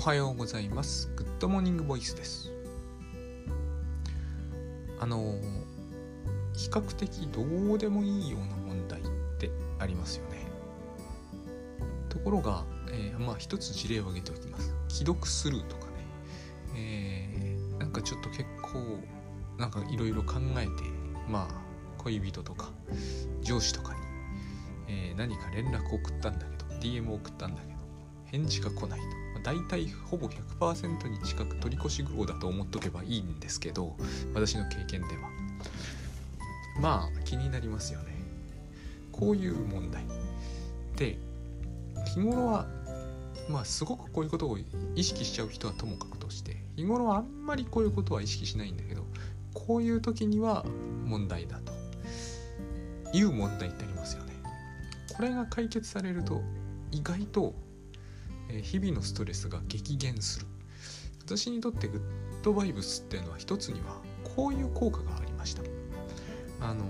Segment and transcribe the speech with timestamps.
[0.00, 1.12] おはようございます。
[1.14, 2.50] Good Morning Voice です。
[4.98, 5.34] あの
[6.54, 7.42] 比較的ど
[7.74, 9.04] うでもいいような問題っ
[9.38, 10.46] てありますよね。
[12.08, 14.74] ところが、えー、まあ一つ事例を挙げておきます。
[14.88, 15.92] 既読スルーとかね、
[16.76, 18.78] えー、なんかちょっと結構
[19.58, 20.70] なんかいろいろ考えて
[21.28, 21.48] まあ
[21.98, 22.70] 恋人とか
[23.42, 24.00] 上司とかに、
[24.88, 27.80] えー、何か連絡を送ったんだけど DM を送ったんだけど
[28.24, 33.96] 返事が来ないと、大体ほぼ100%に近く取り越し苦労だと思っとけばいいんですけど
[34.34, 35.30] 私の経験では。
[36.80, 38.14] まあ気になりますよね。
[39.12, 40.04] こういう問題。
[40.96, 41.18] で
[42.14, 42.66] 日頃は
[43.48, 44.58] まあすごくこういうことを
[44.94, 49.04] 意識しちゃう人はともかくとして日頃はあんまりこういうことは意識しないんだけど
[49.54, 50.64] こういう時には
[51.04, 51.80] 問題だと。
[53.12, 54.34] いう問題ってありますよね。
[55.16, 56.42] これが解決されると
[56.92, 57.54] 意外と
[58.62, 60.46] 日々のストレスが激減する。
[61.24, 62.00] 私にとってグッ
[62.42, 64.00] ドバイブスっていうのは一つには
[64.36, 65.62] こういう効果がありました。
[66.60, 66.84] あの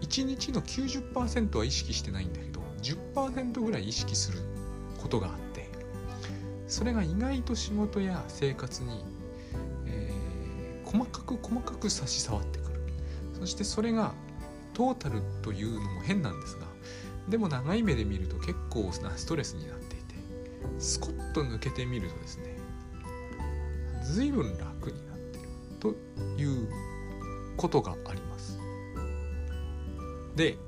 [0.00, 4.38] 1日の90%は意識してないんだけど10%ぐらい意識する
[5.00, 5.68] ことがあって
[6.68, 9.04] それが意外と仕事や生活に、
[9.86, 12.80] えー、細かく細かく差し障ってくる。
[13.40, 14.12] そしてそれが
[14.74, 16.66] トータルというのも変なんですが
[17.28, 20.14] でも長い目で見ると結構なストレスになっていて
[20.78, 22.56] スコッと抜けてみるとですね
[24.04, 25.48] 随分楽になってる
[25.80, 25.94] と
[26.40, 26.68] いう
[27.56, 28.58] ことがあります。
[30.36, 30.58] で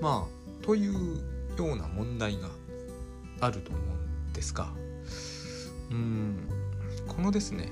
[0.00, 0.92] まあという
[1.56, 2.48] ような問題が
[3.40, 3.82] あると思う
[4.30, 4.72] んですが
[5.90, 6.48] うん
[7.06, 7.68] このですね、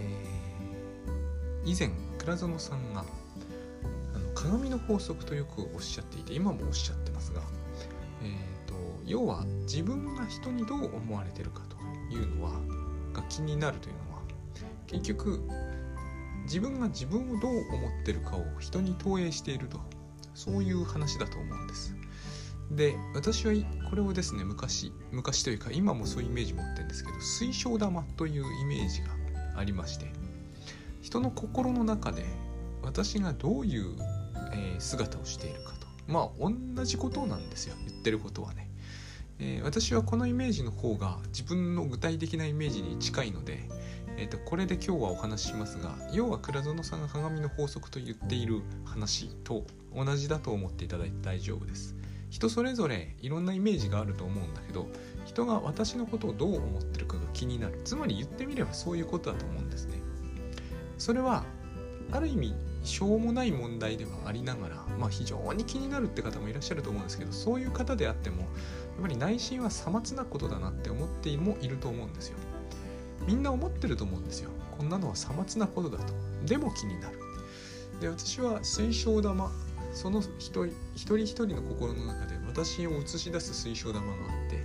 [0.00, 3.04] えー、以前倉園さんが
[4.14, 7.40] あの鏡の法則とよくおっしゃっていて今もおっしゃってますが、
[8.22, 11.76] えーと、要は自分が人にどう思われてるかと
[12.14, 12.52] いうのは
[13.12, 14.22] が気になるというのは
[14.86, 15.40] 結局
[16.44, 19.80] 自分が自分をどう思ってるかを人に投影していると
[20.34, 21.94] そういう話だと思うんです。
[22.70, 23.52] で私は
[23.88, 29.08] これをですね昔昔というか今もそういうイメージ持ってるんですけど水晶玉というイメージが
[29.56, 30.06] ありまして
[31.02, 32.24] 人の心の中で
[32.82, 33.94] 私がどういう、
[34.52, 35.86] え、姿をしているかと。
[36.06, 38.70] まあ同じことなんですよ言ってることはね、
[39.38, 43.60] えー、私はこのイメージの方が自分の具体的なイメージに近いので、
[44.18, 49.64] えーと、これで今日はお話ししますが要は倉園さんが鏡の法則と言っている話と
[49.94, 51.94] 同じだと思っていただいて大丈夫です。
[52.34, 54.88] 人それぞれいろんなイメージがあると思うんだけど
[55.24, 57.80] 人が私のことをどう思ってるかが気になる。
[57.84, 60.00] つまり言ってみればそういうことだと思うんですね。
[60.98, 61.44] それは
[62.10, 68.48] ある意味しょうもない問題ではありながら、まあ、非常に気になるって方もいらっしゃると思うんですけどそういう方であってもやっ
[69.02, 72.38] ぱり内心はさまつなことだなって思ってもいると思うんですよ。
[73.28, 74.50] みんな思ってると思うんですよ。
[74.76, 76.12] こんなのはさまつなことだと。
[76.46, 77.18] でも気になる。
[78.00, 79.52] で私は水晶玉
[79.94, 84.14] その一人一人一人の心の中で私を映し出す水晶玉があ
[84.46, 84.58] って、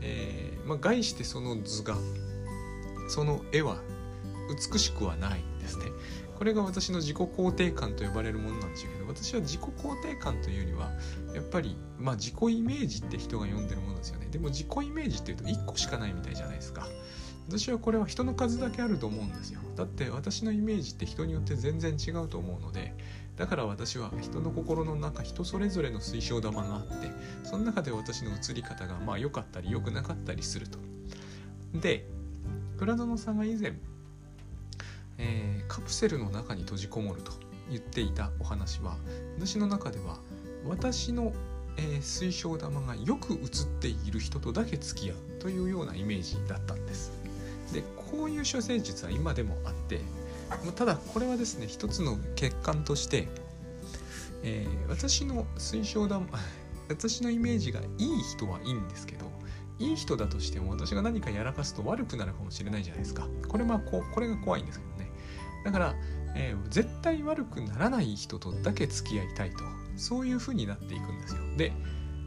[0.00, 1.96] えーまあ、概してその図が
[3.08, 3.78] その絵は
[4.72, 5.86] 美しくはないですね。
[6.36, 10.90] これが私の自己肯定感と呼ばれるものなんですけど私は自己肯定感というよりは
[11.34, 14.28] やっぱりまあ自己イメージって人が呼んでるものですよね。
[14.30, 16.88] でも自己イメージっていうと1個しかないみたいじゃないですか。
[17.46, 19.60] 私はこれは人の数だけあると思うんですよ。
[19.76, 22.94] だって私のイメージって人によって全然違うと思うので
[23.40, 27.10] だから私は人の心の中人それぞれの水晶玉があって
[27.42, 30.78] その中で私の映り方がまあ良かったり良くなかったりすると。
[31.72, 32.06] で
[32.76, 33.72] 倉園さんが以前、
[35.16, 37.32] えー、カプセルの中に閉じこもると
[37.70, 38.98] 言っていたお話は
[39.38, 40.18] 私の中では
[40.66, 41.32] 私の、
[41.78, 43.40] えー、水晶玉がよく映っ
[43.80, 47.10] ている人とだけ付き合うというようなイメージだったんです。
[47.72, 50.02] でこういう処世術は今でもあって
[50.74, 53.28] ただこれはですね一つの欠陥として、
[54.42, 56.20] えー、私の推奨だ
[56.88, 59.30] 私のイメージがいい人はいいんですけど
[59.78, 63.26] いい人だとしても私が何かやらかすと悪くなるかもしれないじゃないですか。
[63.48, 65.10] これまあここれが怖いんですけどね。
[65.64, 65.94] だから、
[66.36, 69.58] えー、絶対悪くならない人とだけ付き合いたいと
[69.96, 71.40] そういう風になっていくんですよ。
[71.56, 71.72] で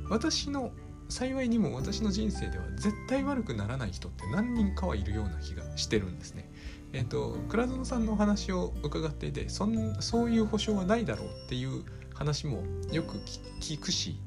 [0.09, 0.71] 私の
[1.09, 6.51] 幸いにも私の人生では絶対悪くならない人って何人かはいるような気がしてるんですね。
[6.93, 13.17] えっ、ー、と倉園さんのお話を伺っていてそんそういう保証はないだろうっていう話もよく
[13.59, 14.19] 聞くし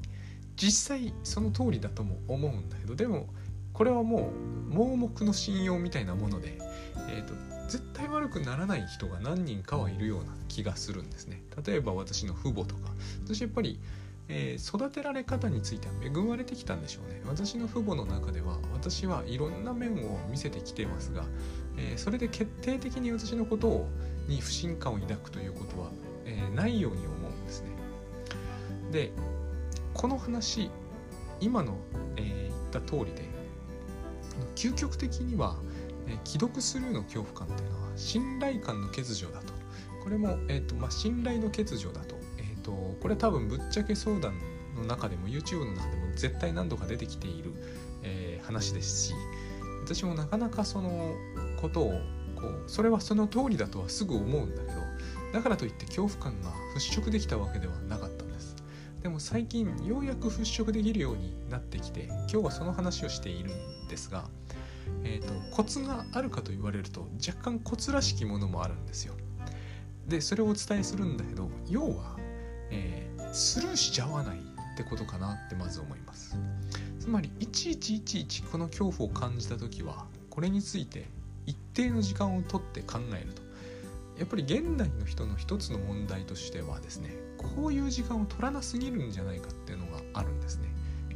[0.57, 3.27] 実際その通りだとも思うんだけどでも
[3.73, 4.31] これはも
[4.69, 6.57] う盲目の信用みたいなもので、
[7.09, 7.35] えーと、
[7.69, 11.43] 絶対悪くならない人が何人かはいるような気がするんですね。
[11.63, 12.89] 例えば私の父母とか
[13.23, 13.79] 私やっぱり
[14.29, 17.21] えー、育てられ方については恵まれてきたんでしょうね。
[17.25, 21.25] 私の父母の中では私はいろんな面を見せてきてますが、
[21.77, 23.87] えー、それで決定的に私のことを
[24.27, 25.89] に不信感を抱くということは、
[26.25, 27.69] えー、ないように思うんですね。
[28.91, 29.11] で
[29.93, 30.69] この話
[31.39, 31.77] 今の、
[32.15, 33.23] え言った通りで
[34.55, 35.55] 究極的には、
[36.07, 39.53] え既読スルーの恐怖感というのは信頼感の欠如だと。
[40.03, 42.16] これも、えーとまあ、信頼の欠如だと。
[42.67, 44.33] とこれ多分ぶっちゃけ相談
[44.75, 47.53] の中でも YouTube の中でも絶対何度か出てきている、
[48.03, 49.13] えー、話ですし
[49.85, 51.15] 私もなかなかその
[51.61, 51.91] ことを
[52.35, 54.81] こうそれはその通りだとはすぐ思うんだけど
[55.33, 58.55] だからといって恐怖感が払拭できたわけではなかったんです。
[59.01, 63.51] でも最近ようやく払拭できるようになってきて今日はその話をしている
[63.85, 64.25] んですが、
[65.03, 69.13] えーと、コツがあるかと言われると若干コツらしきものもあるんですよ。
[70.07, 72.16] でそれをお伝えするんだけど要は
[72.71, 76.37] えー、スルーしちゃわないってことかなってまず思います。
[76.99, 81.05] つまりいちいちいちいちこの恐怖を感じた時はこれについて
[81.45, 83.47] 一定の時間をとって考えると。
[84.17, 90.69] やっぱり現代の人の一つの問題としてはですねこういう時間を取らなすぎるんじゃないかっていうのがあるんですね。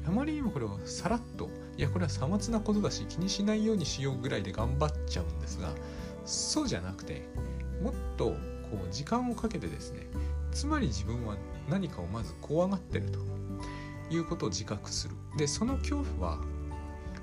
[0.07, 5.69] あまりにもこれをさらっといやこれはさまつなことだし気にしないようにしようぐらいで頑張っちゃうんですが
[6.25, 7.27] そうじゃなくて
[7.83, 8.35] もっとこ
[8.89, 10.07] う時間をかけてですね
[10.51, 11.35] つまり自分は
[11.69, 13.19] 何かをまず怖がってると
[14.13, 15.15] いうことを自覚する。
[15.37, 16.39] でその恐怖は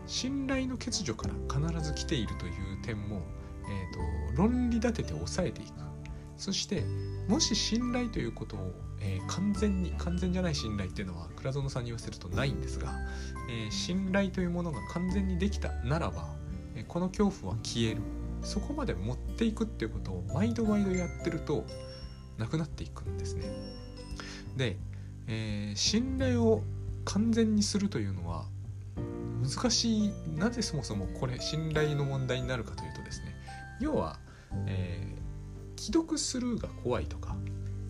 [0.07, 1.35] 信頼の欠如から
[1.71, 2.53] 必ず来ているという
[2.83, 3.21] 点も、
[3.69, 5.89] えーと、論理立てて抑えていく。
[6.39, 6.85] そして
[7.27, 12.95] もし信頼ということを、えー、完全に完全じゃない信頼っていうのは倉園さんに言わせるとないんですが、
[13.51, 16.29] えー、信頼というものが完全にできたならば、
[16.77, 18.03] えー、この恐怖は消える。
[18.43, 21.65] そこまで持っていくっていうことを毎度毎度やってると
[22.39, 23.45] なくなっていくんですね。
[24.57, 24.77] で、
[25.27, 26.63] えー、信頼を
[27.05, 28.47] 完全にするというのは
[29.43, 33.35] 難しいなぜそもそもこれ信頼の問題になるかというとですね
[33.81, 34.19] 要は、
[34.67, 37.37] えー、既読スルーが怖いとか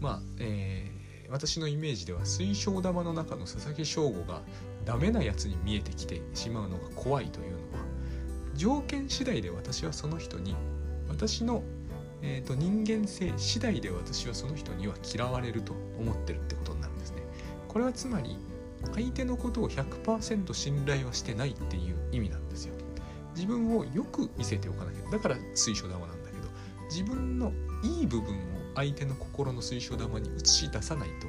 [0.00, 4.42] まあ、えー、私のイメージでは水晶玉の中の佐々木翔吾が
[4.84, 7.84] ダメなやつに見えてきてしまうのが怖いというのは
[8.54, 10.54] 条件次第で私はその人に
[11.08, 11.62] 私の
[12.22, 17.22] えーと、人間性次第で私はその人には嫌われると思ってるってことになるんですね。
[17.68, 18.36] これはつまり
[18.94, 22.74] 相手のことを100%信頼はしてないっていう意味なんですよ。
[23.34, 26.48] 自分をよく見せておかなきゃだから水晶玉なんだけど
[26.90, 27.52] 自分の
[27.84, 28.36] いい部分を
[28.74, 31.28] 相手の心の水晶玉に映し出さないと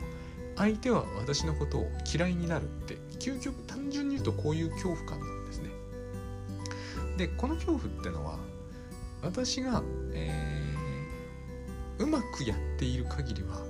[0.55, 5.69] 相手は私のことを嫌いになるって究極単純に言うとこういう恐怖感なんですね。
[7.17, 8.39] でこの恐怖ってのは
[9.21, 9.83] 私が、
[10.13, 10.68] えー
[11.99, 13.61] うまくやっている限りは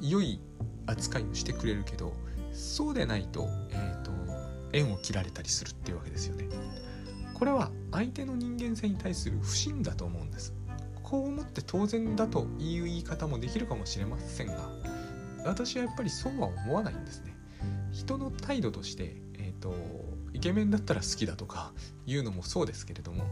[0.00, 0.40] 良い
[0.86, 2.12] 扱いをしてくれるけど
[2.52, 4.10] そうでないと,、えーと、
[4.72, 6.48] 縁を切られたりするっていうわけですよね。
[7.34, 10.54] これは相手の人間性に対する不信だと思うんです。
[11.04, 14.70] こう思って当然だという言い方もできるかもしれませんが
[15.44, 17.36] 私はやっぱりそうは思わないんですね。
[17.92, 19.74] 人の態度として、えーと
[20.34, 21.72] イケメンだったら好きだとか
[22.06, 23.24] いうのもそうですけれども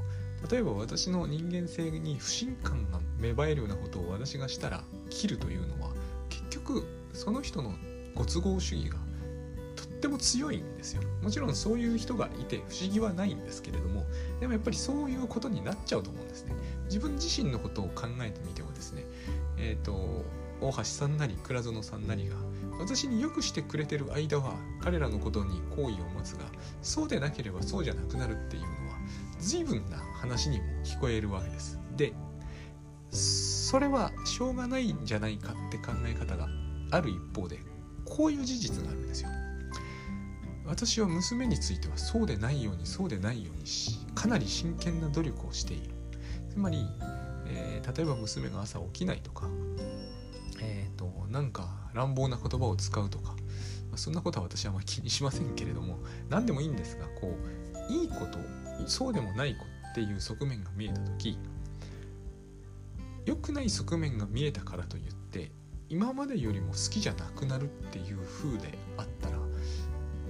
[0.51, 5.91] 例えば私の人間性に不信感が芽生えるようなことを私がしたら切るというのは
[6.29, 7.73] 結局その人の
[8.15, 8.97] ご都合主義が
[9.75, 14.05] とっても強いんですよもちろんそういう人がいて不思議はないんですけれども
[14.41, 16.55] でもやっぱりそういうことになっちゃうと思うんですね
[16.87, 19.05] 自分自身のことを考えてみてもですね
[19.59, 20.25] えっ、ー、と
[20.61, 22.37] 大橋さんなり倉園さんなりが
[22.79, 26.45] 私によくしてくれてる間は彼らのことに好意を持つが
[26.83, 28.75] そうでなければそうじゃなくなるっていうのは
[29.39, 31.79] 随分な話にも聞こえるわけです。
[31.97, 32.13] で
[33.17, 36.49] それはしょうがないんじゃないかって考え方が
[36.91, 37.59] ある一方で
[38.05, 39.29] こういう事実があるんですよ。
[40.65, 45.95] 私は娘についてはそうでないようにそうでないようにしかなり真剣な努力をしている。
[46.51, 46.87] つまり、
[47.47, 49.49] えー、例えば娘が朝起きないとか、
[50.61, 53.37] えっ、ー、となんか乱暴な言葉を使うとか
[53.97, 57.35] ま、そんなことは私はあまり気にしませんけれども何でもいいんですがこ
[57.89, 58.39] ういいこと
[58.87, 61.39] そうでもない子っていう側面が見えた時
[63.27, 65.51] 良くない側面が見えたからといって
[65.89, 69.39] 今までよりも好きじゃなくなるっていう風であったら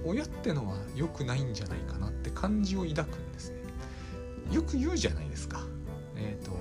[0.03, 3.57] 親ってのは良くないんじゃないかなって感じを抱くんですね。
[4.51, 5.61] よく言うじゃないですか。
[6.15, 6.51] えっ、ー、と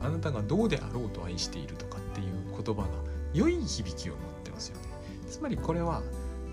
[0.00, 2.88] あなたがどうであろうと愛しているとかっていう言葉が
[3.32, 4.82] 良い響きを持ってますよね。
[5.28, 6.02] つまりこれは、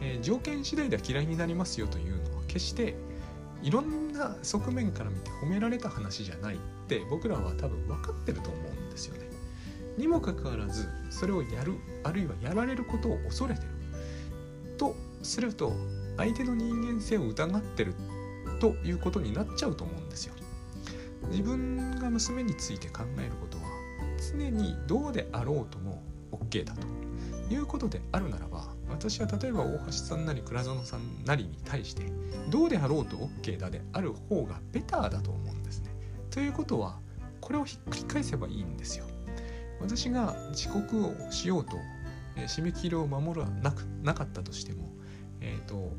[0.01, 2.96] えー、条件次第では嫌いになりますよというのは決して
[3.63, 9.30] いろんな側面から見て褒められた話じゃないって僕らは多分分かってると思うんですよね。
[9.98, 13.68] にもかかわらずそれをやるあるいはやられることを恐れてる
[14.77, 15.74] とすると
[16.18, 17.94] 相手の人間性を疑ってる
[18.60, 20.34] ということになっちゃうと思うんですよ。
[21.30, 23.63] 自分が娘について考えることは
[24.34, 26.01] 常にどうであろうとも
[26.32, 26.88] OK だと
[27.53, 28.68] いうことであるならば
[29.01, 32.03] 私は例えば大橋さんなり倉園さんなりに対して
[32.51, 35.89] どうであろうと OK だである方がベターだと思うんですね。
[36.29, 37.00] ということは
[37.39, 39.05] これをひっくり返せばいいんですよ。
[39.79, 41.77] 私が遅刻をしようと、
[42.36, 44.88] えー、締め切りを守らなくなかったとしても、
[45.39, 45.91] えーと、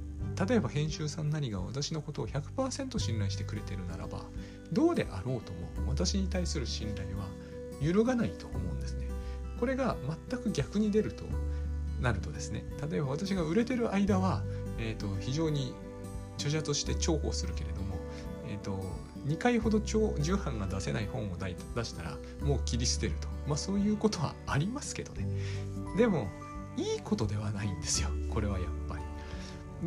[0.47, 4.21] 例えば編集さんなりが私のことを100%信頼してくれてるならば
[4.71, 7.25] どうであろうとも私に対する信頼は
[7.80, 9.09] 揺るがないと思うんですね。
[9.59, 9.97] これが
[10.30, 11.25] 全く逆に出ると
[12.02, 14.42] なるとですね例えば私が売れてる間は、
[14.78, 15.75] えーと、非常に
[16.37, 17.97] 著者として重宝するけれども、
[18.49, 18.78] えーと、
[19.26, 21.54] 2回ほど重版が出せない本を出
[21.85, 25.26] したらもう切り捨てると、まあ、そういうことはありますけどね。
[25.97, 26.26] でも
[26.76, 28.09] いいことではないんですよ。
[28.30, 29.02] これはやっぱり。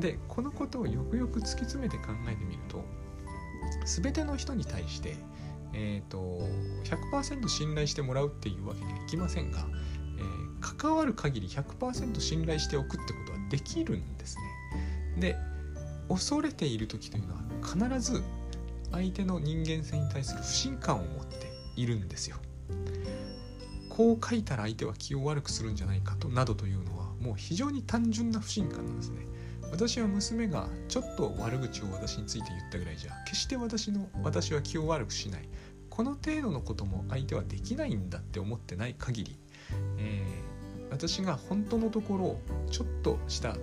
[0.02, 2.84] でこのことをよくよく突き詰めて考えてみると
[3.86, 5.16] 全ての人に対して
[5.78, 6.40] えーと、
[6.86, 9.68] 100%信頼してもらうっていうわけにはいきませんが、
[10.18, 14.38] えー、関わる限り100%信頼しておくってことはできるんです
[15.18, 15.22] ね。
[15.22, 15.38] で
[16.10, 18.24] 恐れている時というのは必ず
[18.92, 22.38] 相手の人間性に対する不信感を持っているんですよ。
[23.90, 29.26] こう書いたら相手は気を悪くするんじゃないかとなどというのはもう非常に単純な不信感なんですね。
[29.72, 35.50] 私は娘がちょっと悪口を私について言ったぐらいじゃ決して私の私は気を悪くしない
[35.90, 39.40] この程度のことも相手はできないんだって思ってない限り、
[39.98, 42.40] えー、私が本当のところ
[42.72, 43.56] ちょっとした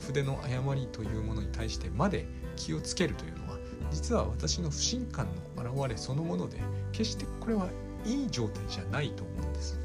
[0.00, 3.58] 筆の誤りというものに対してまで気をつけるというのは
[3.90, 6.58] 実は私の不信感の表れそのもので
[6.92, 7.68] 決してこれは
[8.04, 9.78] いい状態じゃないと思うんです。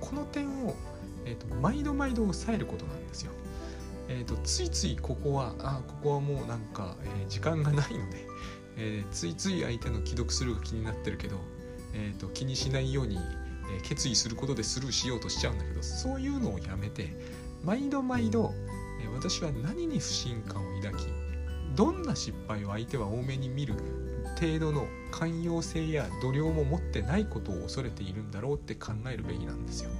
[0.00, 0.74] この点を、
[1.24, 3.32] えーと、毎度毎度抑えることなんですよ。
[4.08, 8.26] えーと、ついついここはあここはもうなんか、えー、時間がないので、
[8.76, 11.36] えー、ついつい相手の既読するが気になってるけど、
[11.94, 13.18] えーと、気にしないように、
[13.76, 17.16] え、決意することでスルーしようとしちゃうんだけどそういうのをやめて
[17.64, 18.52] 毎度毎度、
[19.02, 21.06] え、私は何に不信感を抱き
[21.76, 23.74] どんな失敗を相手は多めに見る
[24.40, 29.90] 程度の寛容性や度量も持ってないことを恐れているんだろうって考えるべきなんですよ。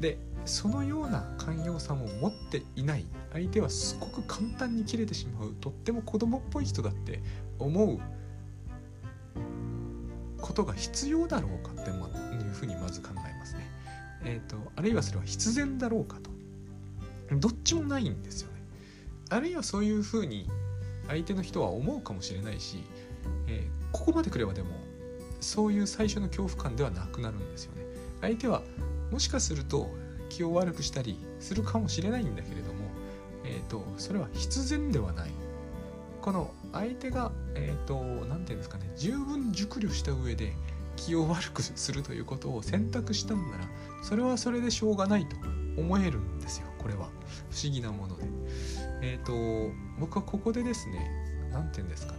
[0.00, 3.06] でそのような寛容さも持っていない。
[3.32, 5.54] 相手はすごく簡単に切れてしまう。
[5.60, 7.22] とっても子供っぽい人だって
[7.58, 8.00] 思う。
[10.42, 13.70] ことが必要だろうかっていうふうにまず考えますね。
[14.24, 16.30] えーと、あるいはそれは必然だろうかと。
[17.36, 18.62] どっちもないんですよね。
[19.30, 20.48] あるいはそういうふうに
[21.08, 22.84] 相手の人は思うかもしれないし、
[23.46, 24.70] えー、ここまでくればでも
[25.40, 27.86] そういう最初の恐怖感ではなくなるんですよね。
[28.20, 28.62] 相手は
[29.10, 29.90] もしかすると
[30.28, 32.84] 気を悪くしたりするかもしれないんだけれども、
[33.44, 35.30] えーと、それは必然ではない
[36.22, 40.52] この相手がえっ、ー、と何て言うんですかね十分熟慮した上で
[40.96, 43.64] 気を悪くするということを選択したんなら
[44.02, 45.36] それはそれでしょうがないと
[45.76, 47.08] 思えるんですよこれは。
[47.50, 48.24] 不思議なもので。
[49.02, 51.10] えっ、ー、と僕はここでですね
[51.52, 52.18] 何て言うんですかね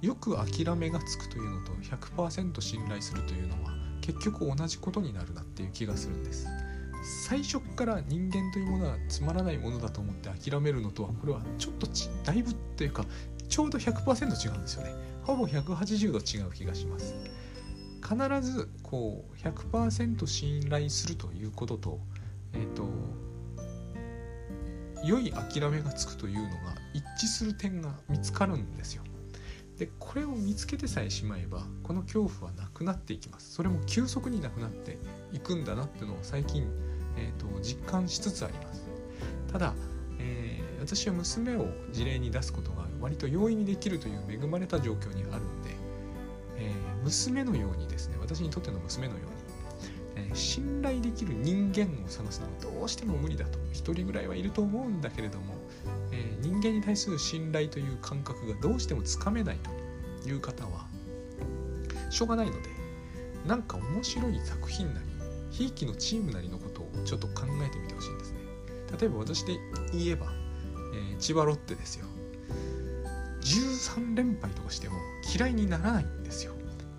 [0.00, 6.48] よく諦めがつくというのと100%信頼するというのは結局同じことになるなっていう気がするんです。
[7.02, 11.86] 最初から人間というものはつまらないものだと思って諦めるのとはこれはちょっと
[12.24, 13.04] だいぶというか
[13.48, 14.94] ちょうど100%違うんですよね。
[15.24, 17.14] ほぼ180度違う気がします。
[18.02, 22.00] 必ずこう100%信頼するということと
[22.52, 22.88] えっ、ー、と
[25.04, 29.02] 良い諦めがつくというのが一致する点が見つかるんですよ。
[29.78, 33.52] でこれを見つけてさえしまえばこの恐怖はなくなっていきます。
[33.52, 34.98] それも急速になくなって
[35.32, 36.66] いくんだなっていうのを最近、
[37.16, 38.86] えーと、実感しつつあります。
[39.52, 39.74] ただ、
[40.18, 45.70] えー、私は娘を事例に出すことが割と容易にできるという恵まれた状況にあるんで、
[46.56, 49.20] えー、娘のようにですね私にとっての娘のよ
[50.16, 55.62] うに、えー、信頼できる人間を探すのはどうしても無理だと1人ぐらいはいると思うんだけれども
[56.12, 59.58] え、人間に対する信頼という感覚がどうしてもつかめない
[60.22, 60.86] という方は
[62.10, 62.68] しょうがないので
[63.46, 65.06] なんか面白い作品なり
[65.50, 66.71] ひいきのチームなりのこと
[67.04, 68.38] ちょっと考えてみてほしいんですね。
[68.98, 69.58] 例えば私で
[69.92, 70.26] 言えば、
[70.94, 72.06] えー、千葉ロッテですよ。
[73.40, 74.96] 13連敗とかしても
[75.34, 76.52] 嫌いにならないんですよ。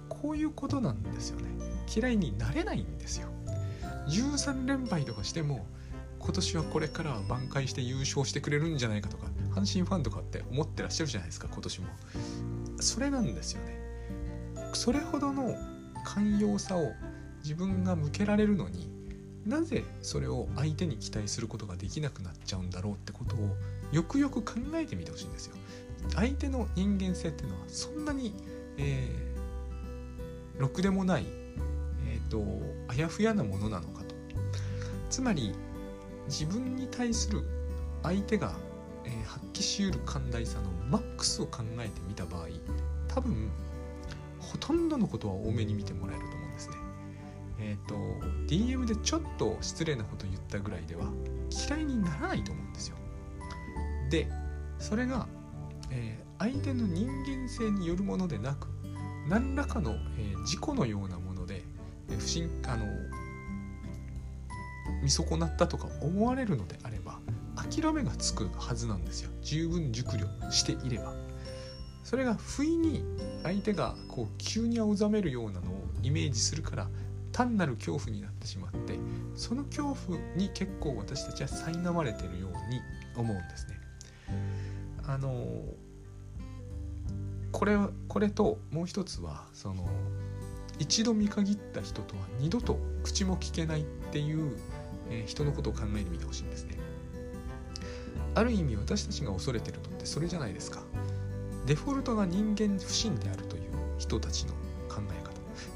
[0.10, 1.50] こういうことなんですよね。
[1.94, 3.28] 嫌いになれないんですよ。
[4.08, 5.66] 13連敗とかしても
[6.20, 11.88] 今年はこれからは挽回して優勝してくれるんじゃないかとか阪神ファンとかって思ってらっしゃるじゃないですか今年も。
[12.80, 13.80] それなんですよね。
[14.74, 15.56] それほどの
[16.06, 16.92] 寛容さを
[17.44, 18.90] 自分が向けられるのに
[19.46, 23.40] なぜそれを相手に期待することができなくなっちゃうんだろうってことを
[23.92, 25.56] よくよく考えてみてほしいんですよ
[26.16, 28.34] 相手の人間性っていうのはそんなに、
[28.78, 31.26] えー、ろくでもない
[32.08, 32.44] え、ー、と
[32.88, 34.16] あやふやなものなのかと
[35.10, 35.54] つまり
[36.28, 37.44] 自分に対する
[38.02, 38.54] 相手が、
[39.06, 42.48] えー、発揮しうる寛大さのマックスを考えてみた場合
[43.08, 43.52] 多分
[44.40, 46.43] ほとんどのことは多めに見てもらえると思う。
[47.60, 47.96] えっ、ー、と
[48.48, 51.06] DM でちょっと失礼なこと言ったぐらいでは
[51.70, 52.98] 嫌いにならないと思うんですよ。
[54.10, 54.28] で
[54.80, 55.28] それが、
[55.90, 58.68] えー、相手の人間性によるものでなく
[59.28, 61.64] 何らかの、えー、事故のようなもので、
[62.10, 62.86] えー、不審あの
[65.02, 67.20] 見損なったとか思われるのであれば
[67.56, 71.14] 諦めがつくはずなんですよ十分熟慮していれば
[72.04, 73.04] それが不意に
[73.44, 76.88] 相手がこう急に青ざめるようなのをイメージするから
[77.34, 78.98] 単なる恐怖になってしまって
[79.36, 82.82] その恐怖に結構私たちは苛まれてるように
[83.18, 83.80] 思うんですね。
[85.06, 85.66] あの
[87.52, 89.86] これこれともう一つはその
[90.80, 94.58] 一度見限った人とは二度と口も聞けないっていう
[95.10, 96.78] えー、人のことを考えてみてほしいんですね
[98.36, 100.82] ある意味私たちが恐れてるのってそれじゃないですか
[101.66, 103.64] デフォルトが人間不信であるという
[103.98, 104.54] 人たちの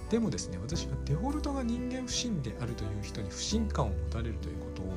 [0.09, 4.93] でもですね私はデフォルトが人間不信であるという人に不信感を持たれるということを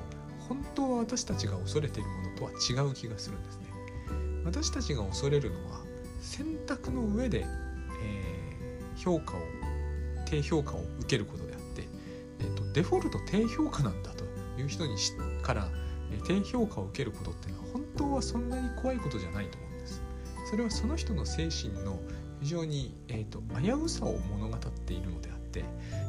[0.48, 3.66] 本当は私たちが恐れているものとは違う気がするんですね
[4.44, 5.80] 私たちが恐れるのは
[6.20, 9.40] 選択の上で、えー、評価を
[10.26, 11.84] 低評価を受けることであって、
[12.40, 14.24] えーとデフォルト低評価なんだと
[14.60, 15.12] いう人にし
[15.42, 15.68] から
[16.24, 20.02] 低評価を受けることっていうのは本当はそんなに怖いことじゃないと思うんです。
[20.50, 21.98] それはその人の精神の
[22.40, 25.64] 非常に、えーと、危うさを物語ってているのであって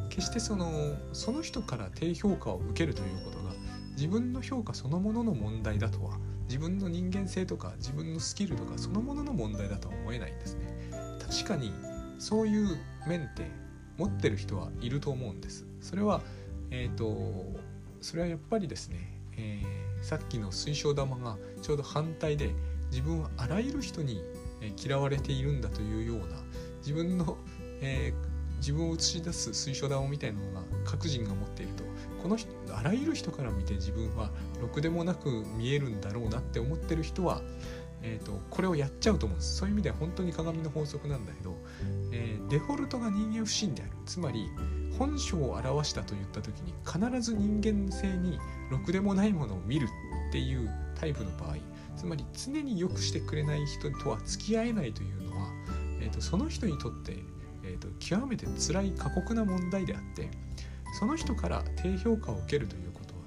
[0.10, 0.72] 決してその
[1.14, 3.54] その人から低評価を受けるということが
[3.92, 6.18] 自分の評価そのものの問題だとは
[6.48, 10.68] 自分の人間性とか自分のスキルとかそのものの問題だとは思えないんですね。
[11.20, 11.72] 確かに
[12.20, 13.50] そういう面って
[13.98, 15.66] 持ってる人はいると思うんです。
[15.80, 16.22] それは
[16.72, 17.60] えっ、ー、と
[18.02, 22.50] それはやっぱりですね、えー、さっきの水晶玉がちょうど反対で
[22.90, 24.22] 自分はあらゆる人に
[24.84, 26.42] 嫌われているんだというような
[26.80, 27.38] 自分の、
[27.82, 28.31] えー、
[28.62, 31.84] 自分を映し出す水晶玉みたいなのが各人が持っていると
[32.22, 34.30] この人あらゆる人から見て自分は
[34.62, 37.42] ろくでもなく見えるんだろうなって思ってる人は、
[38.04, 39.58] えーと、これをやっちゃうと思うんです。
[39.58, 41.58] そういう意味では本当に鏡の法則なんだけど、
[42.12, 43.92] えー、デフォルトが人間不信である。
[44.06, 44.50] つまり
[45.00, 49.88] 本性を表したと言った時に必ず人間性にろくでもないものを見る
[50.30, 50.70] っていう
[51.00, 51.56] タイプの場合
[51.96, 55.48] つまり常に良くしてくれない人とは付き合えないというのは、
[56.00, 57.18] えーと、その人にとって、
[57.64, 60.30] えーと、極めて辛い過酷な問題であって
[61.00, 63.22] その人から低評価を受けるということは、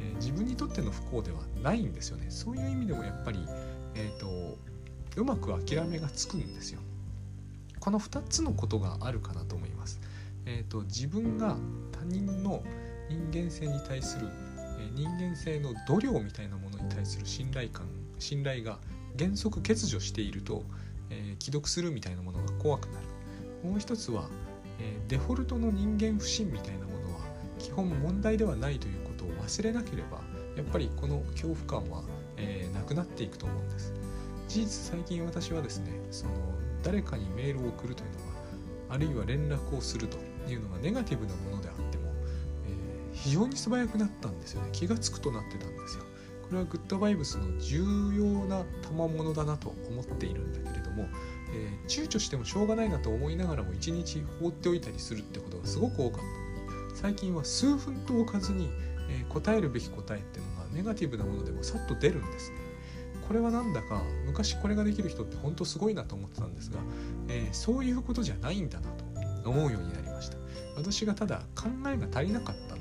[0.00, 2.26] えー、自分にとっての不幸ではないんですよね。
[2.28, 3.46] そういう意味でもやっぱり、
[3.94, 4.58] えーと
[5.16, 6.80] うまく諦めがつくんですよ。
[7.80, 10.00] この2つのことがあるかなと思います。
[10.44, 11.56] えーと、自分が
[11.90, 12.62] 他人の
[13.08, 14.28] 人間性に対する、
[14.78, 17.86] えー、人間性の度量みたいなものに対する信頼感
[18.18, 18.78] 信頼が
[19.18, 20.64] 原則欠如していると、
[21.10, 23.06] えー、既読するみたいなものが怖くなる。
[23.62, 24.28] もう一つは、
[24.78, 27.20] え、デフォルトの人間不信みたいなものは
[27.58, 30.20] 基本問題ではないということを忘れなければ
[30.56, 32.02] やっぱりこの恐怖感は、
[32.36, 33.92] え、なくなっていくと思うんです。
[34.48, 36.32] 事実最近私はですねその
[36.82, 38.36] 誰かにメールを送るというのは
[38.90, 42.04] あるいは連絡をするというのがネガティブなものであっても、
[42.66, 44.68] えー、非常に素早くなったんですよね。
[44.72, 46.04] 気が付くとなってたんですよ。
[46.42, 47.82] これはグッドバイブスの重
[48.14, 51.08] 要な賜物だなと思っているんだけれども、
[51.52, 56.26] えー、躊躇してもしょうがないなと思いながらも一日放っておいたりするってことがすごく多かった。
[56.80, 58.70] のに最近は数分と置かずに、
[59.08, 62.50] えー、答えるべき答えっていうのがネガティブなものでもさっと出るんです。
[62.50, 62.56] ね
[63.26, 66.78] これはなんだか昔これができる人って本当すごいなと思ってたんですが、
[67.28, 68.88] えー、そういうことじゃないんだな
[69.42, 70.38] と思うようになりました。
[70.76, 72.75] 私がただ考えが足りなかった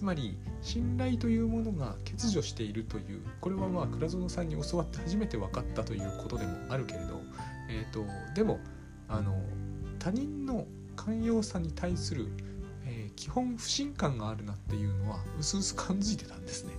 [0.00, 7.20] つまり信頼というものが欠如しているというこれはまあ倉園さんに教わって初めて分かったということでもあるけれど、
[7.68, 8.60] えーと、でも
[9.10, 9.38] あの
[9.98, 10.64] 他人の
[10.96, 12.28] 寛容さに対する、
[12.86, 16.72] えー、基本不信感があるなっていうのは薄々感じてたんですね。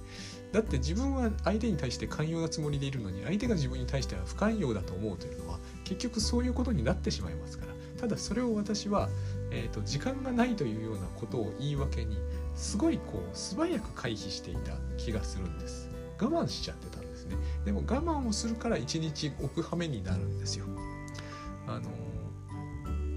[0.52, 7.72] だって自分は相手に対して寛容なつもりでいるのに相手が自分に対しては不寛容だと思うというのは結局そういうことになってしまいますから。
[8.02, 9.10] ただそれを私は、
[9.52, 12.18] えーと、時間がないというようなことを言い訳に
[12.56, 15.90] すごいこう素早く回避していた気がするんです。
[16.20, 17.36] 我慢しちゃってたんですね。
[17.66, 20.66] でも我慢をするから一日置く羽目になるんですよ。
[21.68, 21.90] あの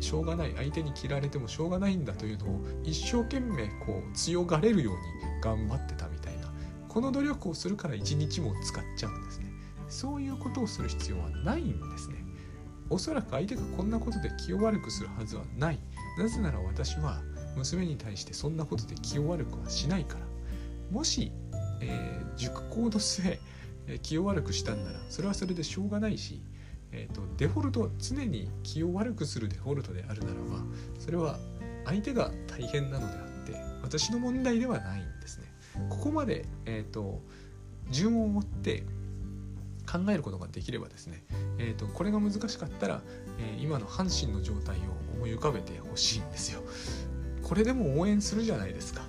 [0.00, 0.52] しょうがない。
[0.56, 5.00] 相手に切られてもしょうがないんだというのを一生懸命こう強がれるように
[5.42, 6.52] 頑張ってたみたいな。
[6.88, 9.52] この努力をするから一日も使っちゃうんですね。
[9.88, 12.24] そういうことをする必要はないんですね。
[12.90, 15.78] おそらく相手がこんなことで気を悪くするはずはない。
[16.18, 17.20] なぜなら私は
[17.56, 20.26] 娘に対してそんなことで気を悪くはしないから
[20.90, 21.32] もし、
[21.80, 23.38] えー、熟考の末、
[23.86, 26.40] えー、気を悪くしたんならそれはそれでしょうがないし
[26.96, 30.64] えーと、デフォルト常に気を悪くするデフォルトであるならば
[31.00, 31.38] それは
[31.84, 35.52] 相手が大変なのであって私の問題ではないんですね。
[35.90, 37.20] ここまで、えーと、
[37.90, 38.84] 順を追って
[39.90, 41.24] 考えることができればですね、
[41.58, 43.02] えーと、これが難しかったら、
[43.38, 44.80] えー、今の阪神の状態を
[45.16, 46.62] 思い浮かべてほしいんですよ。
[47.44, 49.02] これでも応援するじゃないですか。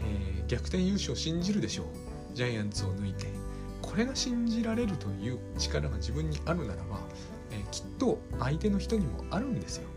[0.00, 1.86] えー、逆転優勝信じるでしょう。
[2.34, 3.26] ジャイアンツを抜いて。
[3.82, 7.00] これが信じられるという力が自分にあるならば、
[7.50, 9.88] えー、きっと相手の人にもあるんですよ